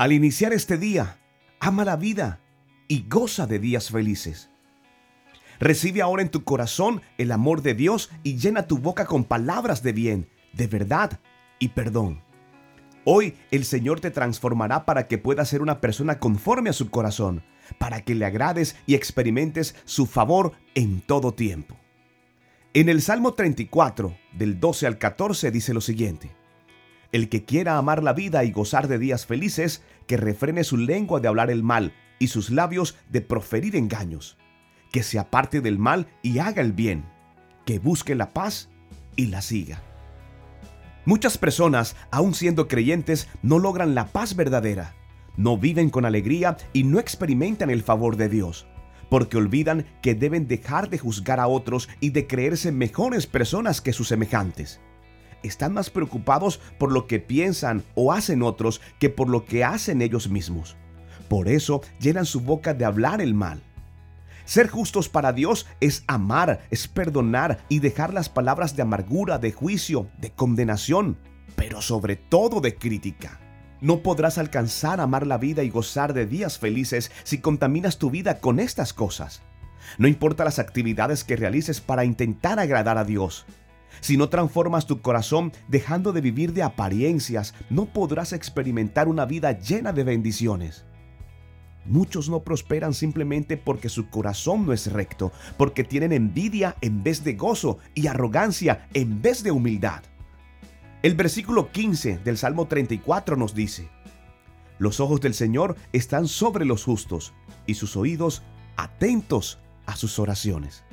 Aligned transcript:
Al 0.00 0.12
iniciar 0.12 0.54
este 0.54 0.78
día, 0.78 1.18
ama 1.58 1.84
la 1.84 1.96
vida 1.96 2.40
y 2.88 3.04
goza 3.06 3.46
de 3.46 3.58
días 3.58 3.90
felices. 3.90 4.48
Recibe 5.58 6.00
ahora 6.00 6.22
en 6.22 6.30
tu 6.30 6.42
corazón 6.42 7.02
el 7.18 7.30
amor 7.32 7.60
de 7.60 7.74
Dios 7.74 8.08
y 8.22 8.38
llena 8.38 8.66
tu 8.66 8.78
boca 8.78 9.04
con 9.04 9.24
palabras 9.24 9.82
de 9.82 9.92
bien, 9.92 10.30
de 10.54 10.68
verdad 10.68 11.20
y 11.58 11.68
perdón. 11.68 12.22
Hoy 13.04 13.34
el 13.50 13.66
Señor 13.66 14.00
te 14.00 14.10
transformará 14.10 14.86
para 14.86 15.06
que 15.06 15.18
puedas 15.18 15.50
ser 15.50 15.60
una 15.60 15.82
persona 15.82 16.18
conforme 16.18 16.70
a 16.70 16.72
su 16.72 16.88
corazón, 16.88 17.42
para 17.76 18.00
que 18.00 18.14
le 18.14 18.24
agrades 18.24 18.76
y 18.86 18.94
experimentes 18.94 19.74
su 19.84 20.06
favor 20.06 20.52
en 20.74 21.02
todo 21.02 21.34
tiempo. 21.34 21.76
En 22.72 22.88
el 22.88 23.02
Salmo 23.02 23.34
34, 23.34 24.16
del 24.32 24.60
12 24.60 24.86
al 24.86 24.96
14, 24.96 25.50
dice 25.50 25.74
lo 25.74 25.82
siguiente. 25.82 26.39
El 27.12 27.28
que 27.28 27.44
quiera 27.44 27.76
amar 27.76 28.02
la 28.02 28.12
vida 28.12 28.44
y 28.44 28.52
gozar 28.52 28.86
de 28.86 28.98
días 28.98 29.26
felices, 29.26 29.82
que 30.06 30.16
refrene 30.16 30.62
su 30.62 30.76
lengua 30.76 31.20
de 31.20 31.26
hablar 31.26 31.50
el 31.50 31.62
mal 31.62 31.92
y 32.20 32.28
sus 32.28 32.50
labios 32.50 32.96
de 33.08 33.20
proferir 33.20 33.74
engaños. 33.74 34.38
Que 34.92 35.02
se 35.02 35.18
aparte 35.18 35.60
del 35.60 35.78
mal 35.78 36.06
y 36.22 36.38
haga 36.38 36.62
el 36.62 36.72
bien. 36.72 37.04
Que 37.66 37.78
busque 37.80 38.14
la 38.14 38.30
paz 38.30 38.68
y 39.16 39.26
la 39.26 39.42
siga. 39.42 39.82
Muchas 41.04 41.36
personas, 41.36 41.96
aun 42.12 42.34
siendo 42.34 42.68
creyentes, 42.68 43.28
no 43.42 43.58
logran 43.58 43.94
la 43.94 44.06
paz 44.06 44.36
verdadera. 44.36 44.94
No 45.36 45.58
viven 45.58 45.90
con 45.90 46.04
alegría 46.04 46.58
y 46.72 46.84
no 46.84 47.00
experimentan 47.00 47.70
el 47.70 47.82
favor 47.82 48.16
de 48.16 48.28
Dios 48.28 48.66
porque 49.08 49.36
olvidan 49.36 49.86
que 50.02 50.14
deben 50.14 50.46
dejar 50.46 50.88
de 50.88 50.96
juzgar 50.96 51.40
a 51.40 51.48
otros 51.48 51.88
y 51.98 52.10
de 52.10 52.28
creerse 52.28 52.70
mejores 52.70 53.26
personas 53.26 53.80
que 53.80 53.92
sus 53.92 54.06
semejantes 54.06 54.80
están 55.42 55.72
más 55.72 55.90
preocupados 55.90 56.60
por 56.78 56.92
lo 56.92 57.06
que 57.06 57.18
piensan 57.20 57.84
o 57.94 58.12
hacen 58.12 58.42
otros 58.42 58.80
que 58.98 59.10
por 59.10 59.28
lo 59.28 59.44
que 59.44 59.64
hacen 59.64 60.02
ellos 60.02 60.28
mismos. 60.28 60.76
Por 61.28 61.48
eso 61.48 61.82
llenan 62.00 62.26
su 62.26 62.40
boca 62.40 62.74
de 62.74 62.84
hablar 62.84 63.20
el 63.20 63.34
mal. 63.34 63.62
Ser 64.44 64.68
justos 64.68 65.08
para 65.08 65.32
Dios 65.32 65.66
es 65.80 66.02
amar, 66.08 66.60
es 66.70 66.88
perdonar 66.88 67.60
y 67.68 67.78
dejar 67.78 68.12
las 68.12 68.28
palabras 68.28 68.74
de 68.74 68.82
amargura, 68.82 69.38
de 69.38 69.52
juicio, 69.52 70.08
de 70.18 70.32
condenación, 70.32 71.18
pero 71.54 71.80
sobre 71.80 72.16
todo 72.16 72.60
de 72.60 72.74
crítica. 72.74 73.38
No 73.80 74.02
podrás 74.02 74.38
alcanzar 74.38 75.00
a 75.00 75.04
amar 75.04 75.26
la 75.26 75.38
vida 75.38 75.62
y 75.62 75.70
gozar 75.70 76.14
de 76.14 76.26
días 76.26 76.58
felices 76.58 77.12
si 77.22 77.38
contaminas 77.38 77.98
tu 77.98 78.10
vida 78.10 78.40
con 78.40 78.58
estas 78.58 78.92
cosas. 78.92 79.42
No 79.98 80.08
importa 80.08 80.44
las 80.44 80.58
actividades 80.58 81.24
que 81.24 81.36
realices 81.36 81.80
para 81.80 82.04
intentar 82.04 82.58
agradar 82.58 82.98
a 82.98 83.04
Dios. 83.04 83.46
Si 84.00 84.16
no 84.16 84.28
transformas 84.28 84.86
tu 84.86 85.02
corazón 85.02 85.52
dejando 85.68 86.12
de 86.12 86.20
vivir 86.20 86.52
de 86.52 86.62
apariencias, 86.62 87.54
no 87.68 87.86
podrás 87.86 88.32
experimentar 88.32 89.08
una 89.08 89.24
vida 89.24 89.58
llena 89.58 89.92
de 89.92 90.04
bendiciones. 90.04 90.84
Muchos 91.86 92.28
no 92.28 92.40
prosperan 92.40 92.94
simplemente 92.94 93.56
porque 93.56 93.88
su 93.88 94.08
corazón 94.10 94.66
no 94.66 94.72
es 94.72 94.92
recto, 94.92 95.32
porque 95.56 95.82
tienen 95.82 96.12
envidia 96.12 96.76
en 96.82 97.02
vez 97.02 97.24
de 97.24 97.34
gozo 97.34 97.78
y 97.94 98.06
arrogancia 98.06 98.88
en 98.94 99.22
vez 99.22 99.42
de 99.42 99.50
humildad. 99.50 100.02
El 101.02 101.14
versículo 101.14 101.72
15 101.72 102.18
del 102.18 102.36
Salmo 102.36 102.66
34 102.66 103.36
nos 103.36 103.54
dice, 103.54 103.88
Los 104.78 105.00
ojos 105.00 105.20
del 105.20 105.34
Señor 105.34 105.76
están 105.92 106.28
sobre 106.28 106.66
los 106.66 106.84
justos 106.84 107.32
y 107.66 107.74
sus 107.74 107.96
oídos 107.96 108.42
atentos 108.76 109.58
a 109.86 109.96
sus 109.96 110.18
oraciones. 110.18 110.84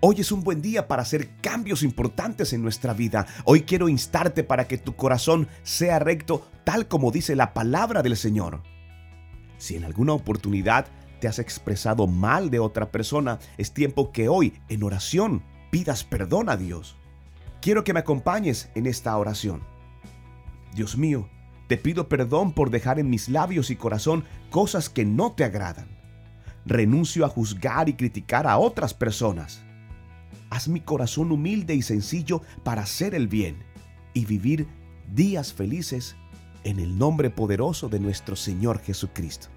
Hoy 0.00 0.16
es 0.18 0.30
un 0.30 0.44
buen 0.44 0.60
día 0.60 0.88
para 0.88 1.00
hacer 1.00 1.30
cambios 1.40 1.82
importantes 1.82 2.52
en 2.52 2.60
nuestra 2.60 2.92
vida. 2.92 3.26
Hoy 3.44 3.62
quiero 3.62 3.88
instarte 3.88 4.44
para 4.44 4.68
que 4.68 4.76
tu 4.76 4.94
corazón 4.94 5.48
sea 5.62 5.98
recto 5.98 6.46
tal 6.64 6.86
como 6.86 7.10
dice 7.10 7.34
la 7.34 7.54
palabra 7.54 8.02
del 8.02 8.14
Señor. 8.14 8.62
Si 9.56 9.74
en 9.74 9.84
alguna 9.84 10.12
oportunidad 10.12 10.86
te 11.18 11.28
has 11.28 11.38
expresado 11.38 12.06
mal 12.06 12.50
de 12.50 12.58
otra 12.58 12.92
persona, 12.92 13.38
es 13.56 13.72
tiempo 13.72 14.12
que 14.12 14.28
hoy 14.28 14.60
en 14.68 14.82
oración 14.82 15.42
pidas 15.70 16.04
perdón 16.04 16.50
a 16.50 16.58
Dios. 16.58 16.98
Quiero 17.62 17.82
que 17.82 17.94
me 17.94 18.00
acompañes 18.00 18.68
en 18.74 18.86
esta 18.86 19.16
oración. 19.16 19.62
Dios 20.74 20.98
mío, 20.98 21.30
te 21.68 21.78
pido 21.78 22.06
perdón 22.10 22.52
por 22.52 22.68
dejar 22.68 22.98
en 22.98 23.08
mis 23.08 23.30
labios 23.30 23.70
y 23.70 23.76
corazón 23.76 24.24
cosas 24.50 24.90
que 24.90 25.06
no 25.06 25.32
te 25.32 25.44
agradan. 25.44 25.88
Renuncio 26.66 27.24
a 27.24 27.30
juzgar 27.30 27.88
y 27.88 27.94
criticar 27.94 28.46
a 28.46 28.58
otras 28.58 28.92
personas 28.92 29.65
haz 30.56 30.68
mi 30.68 30.80
corazón 30.80 31.32
humilde 31.32 31.74
y 31.74 31.82
sencillo 31.82 32.40
para 32.64 32.82
hacer 32.82 33.14
el 33.14 33.28
bien 33.28 33.62
y 34.14 34.24
vivir 34.24 34.66
días 35.12 35.52
felices 35.52 36.16
en 36.64 36.80
el 36.80 36.98
nombre 36.98 37.28
poderoso 37.28 37.90
de 37.90 38.00
nuestro 38.00 38.36
Señor 38.36 38.80
Jesucristo. 38.80 39.48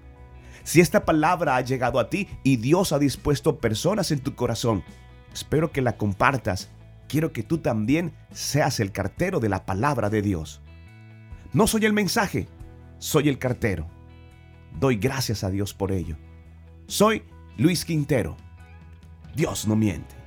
Si 0.62 0.82
esta 0.82 1.06
palabra 1.06 1.56
ha 1.56 1.62
llegado 1.62 1.98
a 1.98 2.10
ti 2.10 2.28
y 2.44 2.56
Dios 2.56 2.92
ha 2.92 2.98
dispuesto 2.98 3.58
personas 3.60 4.10
en 4.10 4.20
tu 4.20 4.34
corazón, 4.34 4.84
espero 5.32 5.72
que 5.72 5.80
la 5.80 5.96
compartas. 5.96 6.68
Quiero 7.08 7.32
que 7.32 7.42
tú 7.42 7.58
también 7.58 8.12
seas 8.30 8.78
el 8.78 8.92
cartero 8.92 9.40
de 9.40 9.48
la 9.48 9.64
palabra 9.64 10.10
de 10.10 10.20
Dios. 10.20 10.60
No 11.54 11.66
soy 11.66 11.86
el 11.86 11.94
mensaje, 11.94 12.46
soy 12.98 13.30
el 13.30 13.38
cartero. 13.38 13.88
Doy 14.78 14.96
gracias 14.96 15.44
a 15.44 15.50
Dios 15.50 15.72
por 15.72 15.92
ello. 15.92 16.18
Soy 16.86 17.22
Luis 17.56 17.86
Quintero. 17.86 18.36
Dios 19.34 19.66
no 19.66 19.76
miente. 19.76 20.19